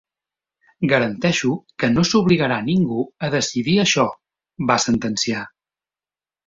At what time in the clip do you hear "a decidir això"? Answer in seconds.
3.29-4.09